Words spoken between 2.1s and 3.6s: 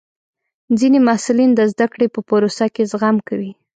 په پروسه کې زغم کوي.